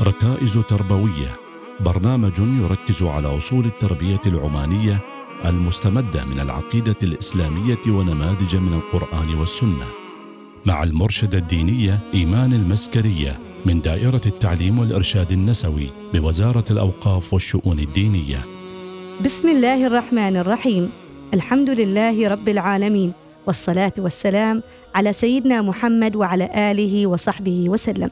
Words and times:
ركائز 0.00 0.58
تربوية. 0.58 1.36
برنامج 1.80 2.38
يركز 2.38 3.02
على 3.02 3.36
أصول 3.36 3.64
التربية 3.64 4.20
العمانية 4.26 5.00
المستمدة 5.44 6.24
من 6.24 6.40
العقيدة 6.40 6.96
الإسلامية 7.02 7.80
ونماذج 7.88 8.56
من 8.56 8.74
القرآن 8.74 9.34
والسنة. 9.34 9.86
مع 10.66 10.82
المرشدة 10.82 11.38
الدينية 11.38 12.00
إيمان 12.14 12.52
المسكرية 12.52 13.38
من 13.66 13.80
دائرة 13.80 14.20
التعليم 14.26 14.78
والإرشاد 14.78 15.32
النسوي 15.32 15.90
بوزارة 16.14 16.64
الأوقاف 16.70 17.32
والشؤون 17.32 17.78
الدينية. 17.78 18.44
بسم 19.24 19.48
الله 19.48 19.86
الرحمن 19.86 20.36
الرحيم. 20.36 20.90
الحمد 21.34 21.70
لله 21.70 22.28
رب 22.28 22.48
العالمين. 22.48 23.12
والصلاة 23.46 23.92
والسلام 23.98 24.62
على 24.94 25.12
سيدنا 25.12 25.62
محمد 25.62 26.16
وعلى 26.16 26.70
آله 26.70 27.06
وصحبه 27.06 27.64
وسلم. 27.68 28.10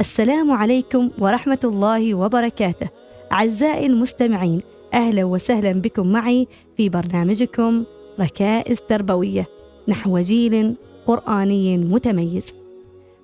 السلام 0.00 0.50
عليكم 0.50 1.10
ورحمة 1.18 1.58
الله 1.64 2.14
وبركاته. 2.14 2.88
أعزائي 3.32 3.86
المستمعين، 3.86 4.60
أهلا 4.94 5.24
وسهلا 5.24 5.72
بكم 5.72 6.06
معي 6.06 6.48
في 6.76 6.88
برنامجكم 6.88 7.84
ركائز 8.20 8.78
تربوية 8.88 9.46
نحو 9.88 10.18
جيل 10.18 10.74
قرآني 11.06 11.78
متميز. 11.78 12.54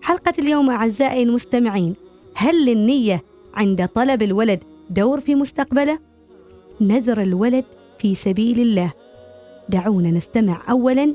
حلقة 0.02 0.32
اليوم 0.38 0.70
أعزائي 0.70 1.22
المستمعين، 1.22 1.94
هل 2.34 2.66
للنية 2.66 3.22
عند 3.54 3.88
طلب 3.88 4.22
الولد 4.22 4.64
دور 4.90 5.20
في 5.20 5.34
مستقبله؟ 5.34 5.98
نذر 6.80 7.22
الولد 7.22 7.64
في 7.98 8.14
سبيل 8.14 8.60
الله. 8.60 8.92
دعونا 9.68 10.10
نستمع 10.10 10.62
أولا 10.70 11.14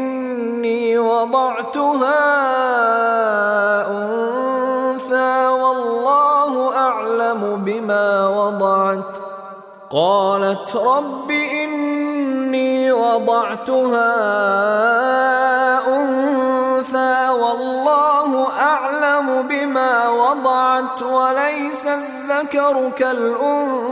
وضعتها 0.99 2.21
أنثى 3.87 5.47
والله 5.47 6.75
أعلم 6.75 7.61
بما 7.65 8.27
وضعت. 8.27 9.17
قالت 9.91 10.75
رب 10.75 11.31
إني 11.31 12.91
وضعتها 12.91 14.13
أنثى 15.87 17.29
والله 17.29 18.47
أعلم 18.59 19.47
بما 19.47 20.09
وضعت 20.09 21.01
وليس 21.03 21.87
الذكر 21.87 22.89
كالأنثى. 22.97 23.91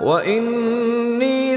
وإني 0.00 1.56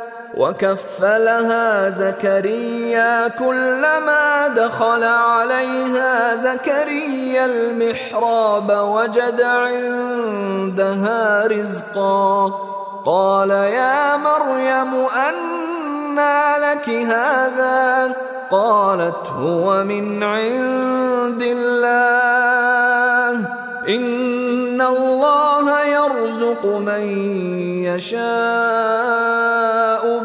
وكفلها 0.37 1.89
زكريا 1.89 3.27
كلما 3.27 4.47
دخل 4.47 5.03
عليها 5.03 6.35
زكريا 6.35 7.45
المحراب 7.45 8.71
وجد 8.71 9.41
عندها 9.41 9.87
رزقا. 11.47 12.51
قال 13.05 13.49
يا 13.49 14.17
مريم 14.17 15.07
أنى 15.27 16.57
لك 16.57 16.89
هذا؟ 16.89 18.13
قالت 18.51 19.27
هو 19.39 19.83
من 19.83 20.23
عند 20.23 21.41
الله. 21.41 22.90
إن 23.87 24.81
الله 24.81 25.85
يرزق 25.85 26.65
من 26.65 27.01
يشاء 27.83 28.21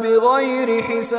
بغير 0.02 0.82
حساب. 0.82 1.16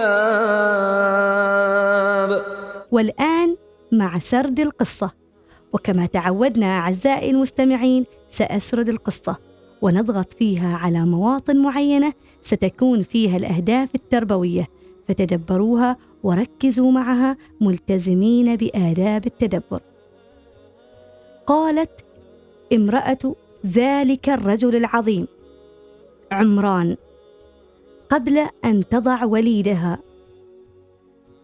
والآن 2.91 3.55
مع 3.91 4.19
سرد 4.19 4.59
القصة. 4.59 5.11
وكما 5.73 6.05
تعودنا 6.05 6.79
أعزائي 6.79 7.29
المستمعين 7.29 8.05
سأسرد 8.31 8.89
القصة 8.89 9.35
ونضغط 9.81 10.33
فيها 10.33 10.77
على 10.77 10.99
مواطن 10.99 11.57
معينة 11.57 12.13
ستكون 12.43 13.03
فيها 13.03 13.37
الأهداف 13.37 13.89
التربوية. 13.95 14.67
فتدبروها 15.07 15.97
وركزوا 16.23 16.91
معها 16.91 17.37
ملتزمين 17.61 18.55
بآداب 18.55 19.25
التدبر. 19.25 19.81
قالت 21.47 22.05
امرأة 22.73 23.35
ذلك 23.65 24.29
الرجل 24.29 24.75
العظيم 24.75 25.27
عمران 26.31 26.95
قبل 28.09 28.47
أن 28.65 28.87
تضع 28.87 29.25
وليدها. 29.25 29.99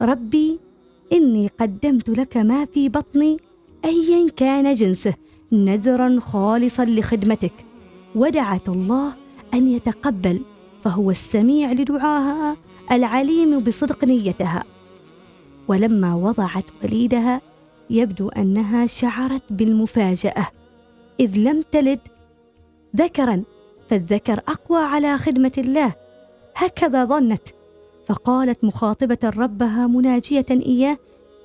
ربي 0.02 0.60
إني 1.14 1.48
قدمت 1.60 2.10
لك 2.10 2.38
ما 2.38 2.66
في 2.66 2.90
بطني 2.90 3.38
أيا 3.86 4.30
كان 4.30 4.74
جنسه 4.74 5.14
نذرا 5.52 6.20
خالصا 6.20 6.86
لخدمتك. 6.86 7.54
ودعت 8.16 8.70
الله 8.70 9.14
أن 9.54 9.68
يتقبل 9.68 10.42
فهو 10.84 11.12
السميع 11.12 11.72
لدعاها 11.72 12.58
العليم 12.92 13.60
بصدق 13.60 14.04
نيتها. 14.04 14.64
ولما 15.68 16.16
وضعت 16.16 16.66
وليدها 16.84 17.42
يبدو 17.90 18.30
أنها 18.30 18.88
شعرت 18.88 19.44
بالمفاجأة. 19.50 20.48
إذ 21.20 21.38
لم 21.38 21.62
تلد 21.72 22.00
ذكرا 22.96 23.44
فالذكر 23.90 24.40
أقوى 24.48 24.80
على 24.80 25.18
خدمة 25.18 25.52
الله. 25.58 25.94
هكذا 26.56 27.06
ظنت. 27.06 27.50
فقالت 28.08 28.64
مخاطبة 28.64 29.18
ربها 29.38 29.88
مناجية 29.88 30.46
إياه 30.52 30.98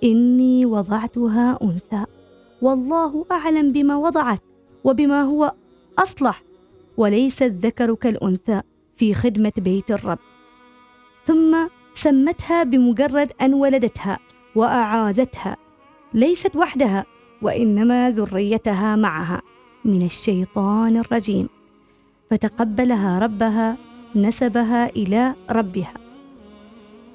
إني 0.04 0.66
وضعتها 0.66 1.58
أنثى. 1.62 2.04
والله 2.62 3.26
أعلم 3.32 3.72
بما 3.72 3.96
وضعت 3.96 4.40
وبما 4.84 5.22
هو 5.22 5.52
أصلح 5.98 6.42
وليس 6.96 7.42
الذكر 7.42 7.94
كالأنثى 7.94 8.60
في 8.96 9.14
خدمة 9.14 9.52
بيت 9.58 9.90
الرب. 9.90 10.18
ثم 11.26 11.56
سمتها 11.94 12.62
بمجرد 12.62 13.32
أن 13.42 13.54
ولدتها 13.54 14.18
وأعاذتها 14.54 15.56
ليست 16.14 16.56
وحدها 16.56 17.06
وإنما 17.42 18.10
ذريتها 18.10 18.96
معها. 18.96 19.42
من 19.88 20.02
الشيطان 20.02 20.96
الرجيم. 20.96 21.48
فتقبلها 22.30 23.18
ربها 23.18 23.76
نسبها 24.16 24.86
إلى 24.86 25.34
ربها. 25.50 25.94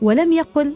ولم 0.01 0.33
يقل 0.33 0.73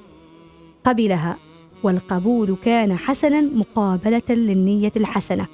قبلها. 0.84 1.38
والقبول 1.84 2.58
كان 2.64 2.98
حسنا 2.98 3.42
مقابلة 3.42 4.30
للنية 4.30 4.92
الحسنة. 4.96 5.48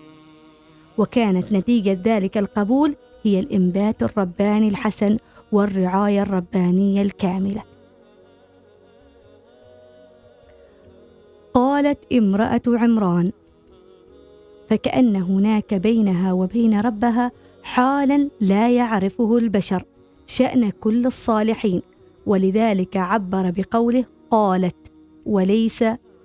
وكانت 0.97 1.51
نتيجة 1.51 2.01
ذلك 2.05 2.37
القبول 2.37 2.95
هي 3.23 3.39
الإنبات 3.39 4.03
الرباني 4.03 4.67
الحسن 4.67 5.17
والرعاية 5.51 6.21
الربانية 6.21 7.01
الكاملة. 7.01 7.63
قالت 11.53 12.13
امرأة 12.13 12.61
عمران 12.67 13.31
فكأن 14.69 15.15
هناك 15.15 15.73
بينها 15.73 16.33
وبين 16.33 16.79
ربها 16.79 17.31
حالا 17.63 18.29
لا 18.41 18.75
يعرفه 18.75 19.37
البشر 19.37 19.83
شأن 20.27 20.69
كل 20.69 21.05
الصالحين. 21.05 21.81
ولذلك 22.25 22.97
عبر 22.97 23.53
بقوله 23.57 24.05
قالت 24.31 24.75
وليس 25.25 25.83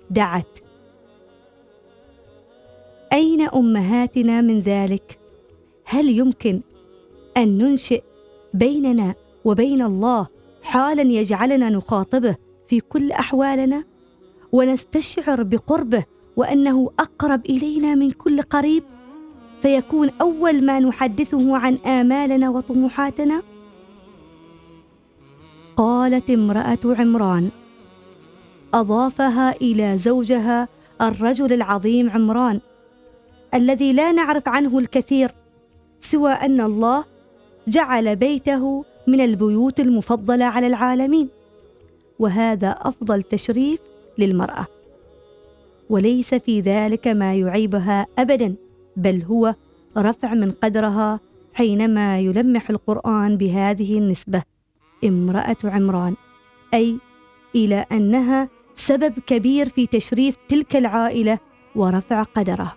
دعت. 0.09 0.59
أين 3.13 3.41
أمهاتنا 3.41 4.41
من 4.41 4.59
ذلك؟ 4.59 5.19
هل 5.85 6.09
يمكن 6.09 6.61
أن 7.37 7.57
ننشئ 7.57 8.03
بيننا 8.53 9.15
وبين 9.45 9.81
الله 9.81 10.27
حالا 10.63 11.01
يجعلنا 11.01 11.69
نخاطبه 11.69 12.35
في 12.67 12.79
كل 12.79 13.11
أحوالنا؟ 13.11 13.83
ونستشعر 14.51 15.43
بقربه 15.43 16.05
وأنه 16.39 16.91
أقرب 16.99 17.45
إلينا 17.45 17.95
من 17.95 18.11
كل 18.11 18.41
قريب 18.41 18.83
فيكون 19.61 20.09
أول 20.21 20.65
ما 20.65 20.79
نحدثه 20.79 21.57
عن 21.57 21.75
آمالنا 21.75 22.49
وطموحاتنا؟ 22.49 23.41
قالت 25.75 26.29
امرأة 26.29 26.79
عمران 26.85 27.49
أضافها 28.73 29.51
إلى 29.51 29.97
زوجها 29.97 30.67
الرجل 31.01 31.53
العظيم 31.53 32.09
عمران 32.09 32.59
الذي 33.53 33.93
لا 33.93 34.11
نعرف 34.11 34.47
عنه 34.47 34.79
الكثير 34.79 35.31
سوى 36.01 36.31
أن 36.31 36.61
الله 36.61 37.05
جعل 37.67 38.15
بيته 38.15 38.85
من 39.07 39.21
البيوت 39.21 39.79
المفضلة 39.79 40.45
على 40.45 40.67
العالمين 40.67 41.29
وهذا 42.19 42.69
أفضل 42.69 43.23
تشريف 43.23 43.79
للمرأة. 44.17 44.78
وليس 45.89 46.33
في 46.33 46.61
ذلك 46.61 47.07
ما 47.07 47.33
يعيبها 47.35 48.07
ابدا 48.19 48.55
بل 48.97 49.23
هو 49.23 49.55
رفع 49.97 50.33
من 50.33 50.51
قدرها 50.51 51.19
حينما 51.53 52.19
يلمح 52.19 52.69
القرآن 52.69 53.37
بهذه 53.37 53.97
النسبة 53.97 54.43
امرأة 55.03 55.57
عمران 55.63 56.15
أي 56.73 56.97
إلى 57.55 57.85
أنها 57.91 58.49
سبب 58.75 59.19
كبير 59.27 59.69
في 59.69 59.87
تشريف 59.87 60.37
تلك 60.49 60.75
العائلة 60.75 61.39
ورفع 61.75 62.23
قدرها. 62.23 62.75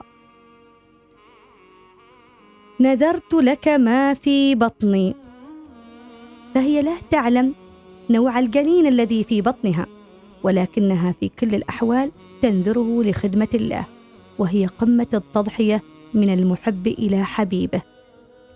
نذرت 2.81 3.35
لك 3.35 3.69
ما 3.69 4.15
في 4.15 4.55
بطني. 4.55 5.15
فهي 6.55 6.83
لا 6.83 6.95
تعلم 7.11 7.55
نوع 8.11 8.39
الجنين 8.39 8.87
الذي 8.87 9.25
في 9.25 9.43
بطنها 9.43 9.87
ولكنها 10.43 11.13
في 11.13 11.29
كل 11.29 11.55
الأحوال 11.55 12.11
تنذره 12.43 13.03
لخدمة 13.03 13.49
الله 13.55 13.87
وهي 14.39 14.67
قمة 14.67 15.07
التضحية 15.15 15.83
من 16.15 16.33
المحب 16.33 16.87
إلى 16.87 17.25
حبيبه. 17.25 17.83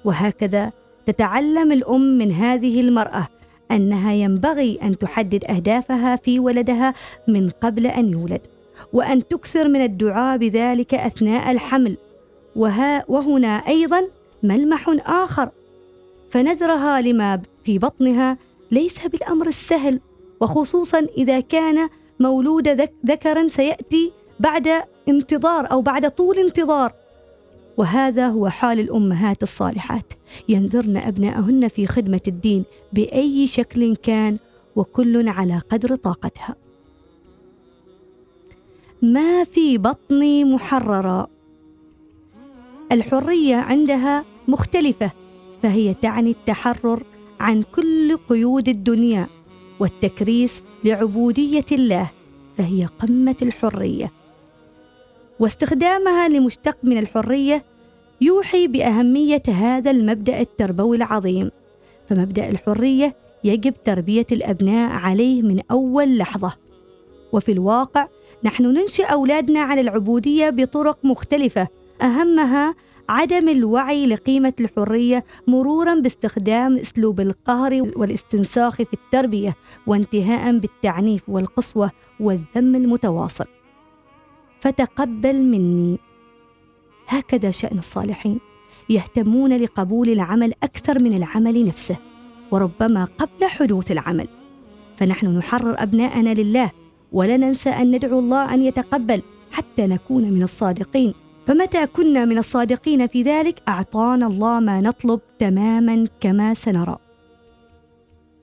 وهكذا 0.04 0.72
تتعلم 1.06 1.72
الأم 1.72 2.18
من 2.18 2.32
هذه 2.32 2.80
المرأة 2.80 3.28
أنها 3.70 4.12
ينبغي 4.12 4.78
أن 4.82 4.98
تحدد 4.98 5.44
أهدافها 5.44 6.16
في 6.16 6.38
ولدها 6.38 6.94
من 7.28 7.50
قبل 7.50 7.86
أن 7.86 8.12
يولد 8.12 8.40
وأن 8.92 9.28
تكثر 9.28 9.68
من 9.68 9.82
الدعاء 9.82 10.38
بذلك 10.38 10.94
أثناء 10.94 11.50
الحمل. 11.50 11.96
وها 12.56 13.04
وهنا 13.08 13.48
أيضا 13.48 14.08
ملمح 14.42 14.96
آخر. 15.06 15.50
فنذرها 16.30 17.00
لما 17.00 17.42
في 17.64 17.78
بطنها 17.78 18.38
ليس 18.70 19.06
بالأمر 19.06 19.46
السهل 19.46 20.00
وخصوصا 20.40 21.06
إذا 21.18 21.40
كان 21.40 21.88
مولود 22.20 22.68
ذكرا 23.06 23.48
سيأتي 23.48 24.12
بعد 24.40 24.68
انتظار 25.08 25.70
أو 25.72 25.82
بعد 25.82 26.10
طول 26.10 26.38
انتظار. 26.38 26.92
وهذا 27.76 28.28
هو 28.28 28.48
حال 28.48 28.80
الأمهات 28.80 29.42
الصالحات. 29.42 30.12
ينذرن 30.48 30.96
أبناءهن 30.96 31.68
في 31.68 31.86
خدمة 31.86 32.20
الدين 32.28 32.64
بأي 32.92 33.46
شكل 33.46 33.96
كان 33.96 34.38
وكل 34.76 35.28
على 35.28 35.58
قدر 35.58 35.94
طاقتها. 35.94 36.56
ما 39.02 39.44
في 39.44 39.78
بطني 39.78 40.44
محررا 40.44 41.26
الحرية 42.92 43.56
عندها 43.56 44.24
مختلفة 44.48 45.10
فهي 45.62 45.94
تعني 45.94 46.30
التحرر 46.30 47.02
عن 47.40 47.62
كل 47.62 48.16
قيود 48.16 48.68
الدنيا. 48.68 49.28
والتكريس 49.80 50.62
لعبودية 50.84 51.64
الله 51.72 52.10
فهي 52.56 52.86
قمة 52.86 53.36
الحرية. 53.42 54.12
واستخدامها 55.40 56.28
لمشتق 56.28 56.76
من 56.82 56.98
الحرية 56.98 57.64
يوحي 58.20 58.66
بأهمية 58.66 59.42
هذا 59.48 59.90
المبدأ 59.90 60.40
التربوي 60.40 60.96
العظيم. 60.96 61.50
فمبدأ 62.08 62.48
الحرية 62.48 63.16
يجب 63.44 63.74
تربية 63.84 64.26
الأبناء 64.32 64.92
عليه 64.92 65.42
من 65.42 65.60
أول 65.70 66.18
لحظة. 66.18 66.52
وفي 67.32 67.52
الواقع 67.52 68.08
نحن 68.44 68.64
ننشئ 68.64 69.04
أولادنا 69.04 69.60
على 69.60 69.80
العبودية 69.80 70.50
بطرق 70.50 70.98
مختلفة 71.04 71.68
أهمها 72.02 72.74
عدم 73.08 73.48
الوعي 73.48 74.06
لقيمة 74.06 74.52
الحرية 74.60 75.24
مرورا 75.46 75.94
باستخدام 75.94 76.76
أسلوب 76.76 77.20
القهر 77.20 77.82
والاستنساخ 77.96 78.76
في 78.76 78.92
التربية 78.92 79.56
وانتهاء 79.86 80.58
بالتعنيف 80.58 81.28
والقسوة 81.28 81.90
والذم 82.20 82.74
المتواصل. 82.74 83.44
فتقبل 84.60 85.42
مني. 85.42 85.98
هكذا 87.08 87.50
شأن 87.50 87.78
الصالحين. 87.78 88.40
يهتمون 88.88 89.56
لقبول 89.56 90.08
العمل 90.08 90.52
أكثر 90.62 91.02
من 91.02 91.16
العمل 91.16 91.64
نفسه 91.64 91.96
وربما 92.50 93.04
قبل 93.04 93.44
حدوث 93.44 93.90
العمل. 93.90 94.28
فنحن 94.96 95.38
نحرر 95.38 95.82
أبناءنا 95.82 96.34
لله 96.34 96.70
ولا 97.12 97.36
ننسى 97.36 97.70
أن 97.70 97.90
ندعو 97.90 98.18
الله 98.18 98.54
أن 98.54 98.62
يتقبل 98.62 99.22
حتى 99.50 99.86
نكون 99.86 100.30
من 100.30 100.42
الصادقين. 100.42 101.14
فمتى 101.46 101.86
كنا 101.86 102.24
من 102.24 102.38
الصادقين 102.38 103.06
في 103.06 103.22
ذلك؟ 103.22 103.62
أعطانا 103.68 104.26
الله 104.26 104.60
ما 104.60 104.80
نطلب 104.80 105.20
تماما 105.38 106.08
كما 106.20 106.54
سنرى. 106.54 106.98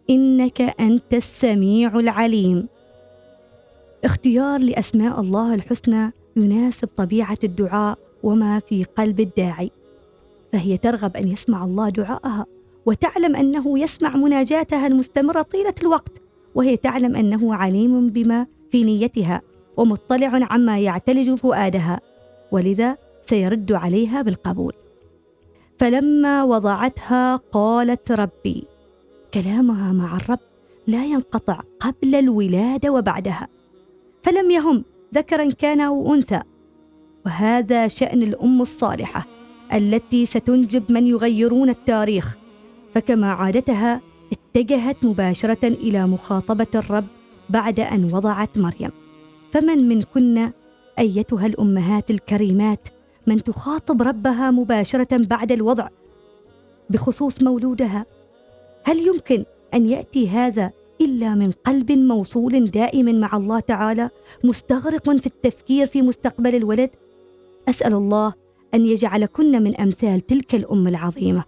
إنك 0.09 0.61
أنت 0.61 1.13
السميع 1.13 1.99
العليم. 1.99 2.67
اختيار 4.03 4.59
لأسماء 4.59 5.19
الله 5.19 5.53
الحسنى 5.53 6.11
يناسب 6.35 6.89
طبيعة 6.97 7.37
الدعاء 7.43 7.97
وما 8.23 8.59
في 8.59 8.83
قلب 8.83 9.19
الداعي. 9.19 9.71
فهي 10.53 10.77
ترغب 10.77 11.17
أن 11.17 11.27
يسمع 11.27 11.63
الله 11.63 11.89
دعاءها 11.89 12.45
وتعلم 12.85 13.35
أنه 13.35 13.79
يسمع 13.79 14.15
مناجاتها 14.15 14.87
المستمرة 14.87 15.41
طيلة 15.41 15.75
الوقت 15.81 16.21
وهي 16.55 16.77
تعلم 16.77 17.15
أنه 17.15 17.55
عليم 17.55 18.09
بما 18.09 18.47
في 18.71 18.83
نيتها 18.83 19.41
ومطلع 19.77 20.47
عما 20.51 20.79
يعتلج 20.79 21.35
فؤادها. 21.35 21.99
ولذا 22.53 22.97
سيرد 23.25 23.71
عليها 23.71 24.21
بالقبول. 24.21 24.73
فلما 25.79 26.43
وضعتها 26.43 27.35
قالت 27.35 28.11
ربي 28.11 28.63
كلامها 29.33 29.93
مع 29.93 30.15
الرب 30.15 30.39
لا 30.87 31.05
ينقطع 31.05 31.59
قبل 31.79 32.15
الولادة 32.15 32.89
وبعدها 32.89 33.47
فلم 34.23 34.51
يهم 34.51 34.83
ذكرا 35.13 35.49
كان 35.49 35.81
أو 35.81 36.13
أنثى. 36.13 36.41
وهذا 37.25 37.87
شأن 37.87 38.23
الأم 38.23 38.61
الصالحة 38.61 39.25
التي 39.73 40.25
ستنجب 40.25 40.91
من 40.91 41.07
يغيرون 41.07 41.69
التاريخ. 41.69 42.37
فكما 42.93 43.31
عادتها 43.31 44.01
اتجهت 44.31 45.05
مباشرة 45.05 45.67
إلى 45.67 46.07
مخاطبة 46.07 46.67
الرب 46.75 47.05
بعد 47.49 47.79
أن 47.79 48.13
وضعت 48.13 48.57
مريم. 48.57 48.91
فمن 49.51 49.87
منكن 49.87 50.51
أيتها 50.99 51.45
الأمهات 51.45 52.11
الكريمات 52.11 52.87
من 53.27 53.43
تخاطب 53.43 54.01
ربها 54.01 54.51
مباشرة 54.51 55.17
بعد 55.17 55.51
الوضع 55.51 55.87
بخصوص 56.89 57.43
مولودها. 57.43 58.05
هل 58.83 59.07
يمكن 59.07 59.45
أن 59.73 59.85
يأتي 59.85 60.29
هذا 60.29 60.71
إلا 61.01 61.35
من 61.35 61.51
قلب 61.51 61.91
موصول 61.91 62.65
دائم 62.65 63.19
مع 63.19 63.37
الله 63.37 63.59
تعالى 63.59 64.09
مستغرق 64.43 65.09
في 65.15 65.27
التفكير 65.27 65.87
في 65.87 66.01
مستقبل 66.01 66.55
الولد؟ 66.55 66.89
أسأل 67.69 67.93
الله 67.93 68.33
أن 68.73 68.85
يجعلكن 68.85 69.63
من 69.63 69.77
أمثال 69.77 70.21
تلك 70.21 70.55
الأم 70.55 70.87
العظيمة. 70.87 71.43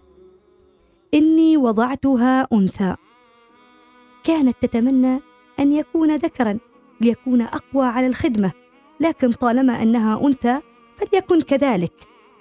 إني 1.14 1.56
وضعتها 1.56 2.46
أنثى. 2.52 2.94
كانت 4.24 4.56
تتمنى 4.60 5.20
أن 5.60 5.72
يكون 5.72 6.16
ذكرا 6.16 6.58
ليكون 7.00 7.40
أقوى 7.40 7.86
على 7.86 8.06
الخدمة. 8.06 8.52
لكن 9.00 9.32
طالما 9.32 9.82
أنها 9.82 10.26
أنثى 10.26 10.60
فليكن 10.96 11.40
كذلك. 11.40 11.92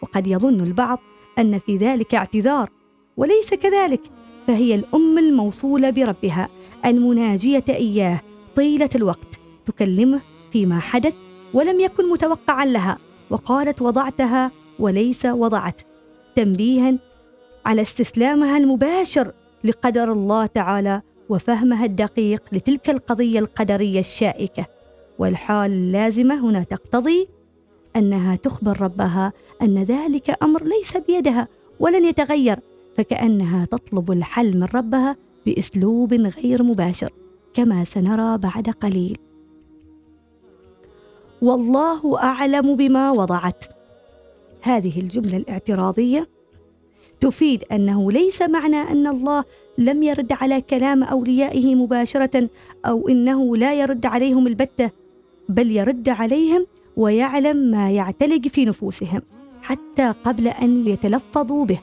وقد 0.02 0.28
يظن 0.28 0.62
البعض 0.62 1.00
أن 1.40 1.60
في 1.60 1.78
ذلك 1.78 2.16
اعتذار 2.16 2.70
وليس 3.18 3.54
كذلك. 3.54 4.02
فهي 4.48 4.76
الأم 4.76 5.18
الموصوله 5.18 5.90
بربها 5.90 6.50
المناجية 6.86 7.64
إياه 7.70 8.22
طيلة 8.56 8.90
الوقت 8.96 9.40
تكلمه 9.66 10.22
فيما 10.52 10.80
حدث 10.80 11.14
ولم 11.54 11.80
يكن 11.80 12.10
متوقعا 12.10 12.66
لها 12.66 12.98
وقالت 13.30 13.82
وضعتها 13.82 14.52
وليس 14.80 15.26
وضعت 15.26 15.82
تنبيها 16.36 17.00
على 17.66 17.82
استسلامها 17.82 18.58
المباشر 18.58 19.32
لقدر 19.64 20.12
الله 20.12 20.46
تعالى 20.46 21.02
وفهمها 21.30 21.86
الدقيق 21.86 22.44
لتلك 22.52 22.90
القضية 22.90 23.40
القدرية 23.40 24.00
الشائكة. 24.00 24.66
والحال 25.20 25.72
اللازمة 25.72 26.50
هنا 26.50 26.64
تقتضي 26.64 27.28
أنها 27.96 28.36
تخبر 28.36 28.82
ربها 28.82 29.34
أن 29.62 29.84
ذلك 29.84 30.44
أمر 30.44 30.64
ليس 30.64 30.98
بيدها 30.98 31.48
ولن 31.80 32.06
يتغير 32.06 32.60
فكأنها 32.98 33.66
تطلب 33.66 34.12
الحل 34.12 34.58
من 34.58 34.68
ربها 34.74 35.16
بأسلوب 35.46 36.14
غير 36.14 36.64
مباشر 36.64 37.10
كما 37.54 37.84
سنرى 37.84 38.38
بعد 38.38 38.70
قليل. 38.70 39.18
والله 41.42 42.24
أعلم 42.24 42.76
بما 42.76 43.12
وضعت. 43.12 43.66
هذه 44.62 45.00
الجملة 45.00 45.38
الاعتراضية 45.38 46.30
تفيد 47.20 47.64
أنه 47.72 48.12
ليس 48.12 48.42
معنى 48.42 48.82
أن 48.82 49.08
الله 49.08 49.44
لم 49.78 50.04
يرد 50.04 50.34
على 50.34 50.62
كلام 50.62 51.04
أوليائه 51.04 51.76
مباشرة 51.76 52.50
أو 52.86 53.08
إنه 53.10 53.58
لا 53.58 53.74
يرد 53.74 54.06
عليهم 54.06 54.48
البتة. 54.48 54.92
بل 55.50 55.72
يرد 55.72 56.10
عليهم 56.10 56.68
ويعلم 56.98 57.58
ما 57.58 57.92
يعتلق 57.92 58.48
في 58.48 58.66
نفوسهم 58.66 59.22
حتى 59.62 60.14
قبل 60.24 60.48
أن 60.48 60.88
يتلفظوا 60.88 61.66
به. 61.66 61.80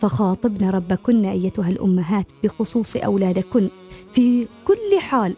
فخاطبن 0.00 0.70
ربكن 0.70 1.26
أيتها 1.26 1.70
الأمهات 1.70 2.26
بخصوص 2.44 2.96
أولادكن 2.96 3.70
في 4.12 4.48
كل 4.64 4.98
حال 4.98 5.36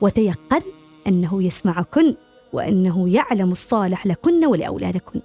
وتيقن 0.00 0.62
أنه 1.06 1.42
يسمعكن 1.42 2.14
وأنه 2.52 3.08
يعلم 3.08 3.52
الصالح 3.52 4.06
لكن 4.06 4.46
ولأولادكن. 4.46 5.20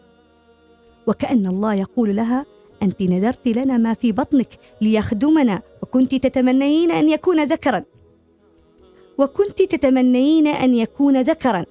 وكأن 1.07 1.45
الله 1.45 1.73
يقول 1.73 2.15
لها 2.15 2.45
أنت 2.83 3.01
نذرت 3.01 3.47
لنا 3.47 3.77
ما 3.77 3.93
في 3.93 4.11
بطنك 4.11 4.59
ليخدمنا 4.81 5.61
وكنت 5.83 6.15
تتمنين 6.15 6.91
أن 6.91 7.09
يكون 7.09 7.43
ذكرا. 7.43 7.83
وكنت 9.19 9.61
تتمنين 9.61 10.47
أن 10.47 10.75
يكون 10.75 11.21
ذكرا 11.21 11.65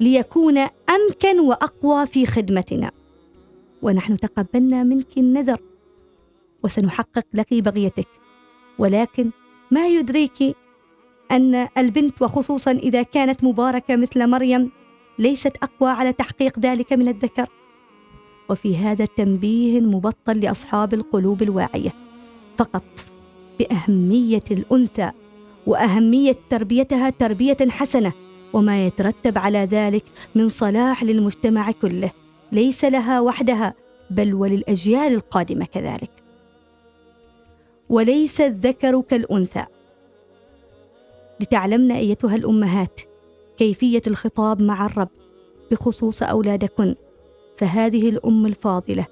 ليكون 0.00 0.58
أمكن 0.58 1.40
وأقوى 1.40 2.06
في 2.06 2.26
خدمتنا. 2.26 2.90
ونحن 3.82 4.16
تقبلنا 4.16 4.82
منك 4.82 5.18
النذر 5.18 5.58
وسنحقق 6.64 7.24
لك 7.34 7.54
بغيتك. 7.54 8.08
ولكن 8.78 9.30
ما 9.70 9.86
يدريك 9.86 10.56
أن 11.30 11.68
البنت 11.78 12.22
وخصوصا 12.22 12.70
إذا 12.70 13.02
كانت 13.02 13.44
مباركة 13.44 13.96
مثل 13.96 14.26
مريم 14.26 14.70
ليست 15.18 15.56
أقوى 15.62 15.90
على 15.90 16.12
تحقيق 16.12 16.58
ذلك 16.58 16.92
من 16.92 17.08
الذكر. 17.08 17.46
وفي 18.50 18.76
هذا 18.76 19.04
تنبيه 19.04 19.80
مبطل 19.80 20.40
لأصحاب 20.40 20.94
القلوب 20.94 21.42
الواعية 21.42 21.92
فقط 22.58 22.84
بأهمية 23.58 24.44
الأنثى. 24.50 25.10
وأهمية 25.66 26.34
تربيتها 26.50 27.10
تربية 27.10 27.56
حسنة 27.68 28.12
وما 28.52 28.86
يترتب 28.86 29.38
على 29.38 29.58
ذلك 29.58 30.04
من 30.34 30.48
صلاح 30.48 31.04
للمجتمع 31.04 31.70
كله 31.70 32.12
ليس 32.52 32.84
لها 32.84 33.20
وحدها 33.20 33.74
بل 34.10 34.34
وللأجيال 34.34 35.14
القادمة 35.14 35.64
كذلك. 35.64 36.10
وليس 37.88 38.40
الذكر 38.40 39.00
كالأنثى. 39.00 39.64
لتعلمن 41.40 41.92
أيتها 41.92 42.34
الأمهات 42.36 43.00
كيفية 43.56 44.02
الخطاب 44.06 44.62
مع 44.62 44.86
الرب 44.86 45.08
بخصوص 45.70 46.22
أولادكن 46.22 46.94
فهذه 47.58 48.08
الأم 48.08 48.46
الفاضلة 48.46 49.06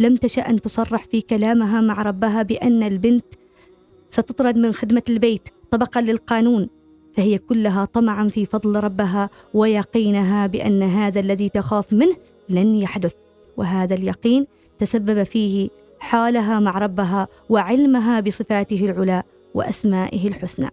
لم 0.00 0.16
تشأ 0.16 0.42
أن 0.42 0.60
تصرح 0.60 1.04
في 1.04 1.20
كلامها 1.20 1.80
مع 1.80 2.02
ربها 2.02 2.42
بأن 2.42 2.82
البنت 2.82 3.24
ستطرد 4.10 4.56
من 4.56 4.72
خدمة 4.72 5.02
البيت 5.08 5.48
طبقا 5.70 6.00
للقانون 6.00 6.68
فهي 7.14 7.38
كلها 7.38 7.84
طمعا 7.84 8.28
في 8.28 8.46
فضل 8.46 8.84
ربها 8.84 9.30
ويقينها 9.54 10.46
بأن 10.46 10.82
هذا 10.82 11.20
الذي 11.20 11.48
تخاف 11.48 11.92
منه 11.92 12.16
لن 12.48 12.74
يحدث. 12.74 13.12
وهذا 13.56 13.94
اليقين 13.94 14.46
تسبب 14.78 15.22
فيه 15.22 15.68
حالها 16.00 16.60
مع 16.60 16.78
ربها 16.78 17.28
وعلمها 17.48 18.20
بصفاته 18.20 18.90
العلى 18.90 19.22
وأسمائه 19.54 20.28
الحسنى. 20.28 20.68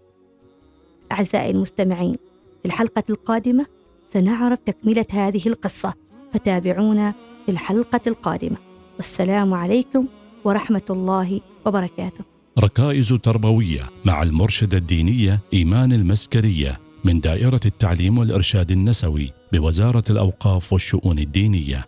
أعزائي 1.12 1.52
المستمعين 1.52 2.16
في 2.62 2.66
الحلقة 2.66 3.04
القادمة 3.10 3.66
سنعرف 4.14 4.60
تكملة 4.60 5.06
هذه 5.12 5.48
القصة 5.48 5.94
فتابعونا 6.34 7.14
في 7.46 7.52
الحلقة 7.52 8.02
القادمة. 8.08 8.58
والسلام 8.96 9.54
عليكم 9.54 10.06
ورحمة 10.44 10.82
الله 10.90 11.42
وبركاته. 11.66 12.37
ركائز 12.60 13.14
تربوية 13.14 13.82
مع 14.06 14.24
المرشدة 14.24 14.78
الدينية 14.78 15.40
إيمان 15.54 15.94
المسكرية 15.94 16.80
من 17.04 17.20
دائرة 17.20 17.60
التعليم 17.66 18.18
والإرشاد 18.18 18.72
النسوي 18.72 19.34
بوزارة 19.54 20.04
الأوقاف 20.10 20.74
والشؤون 20.74 21.20
الدينية. 21.20 21.86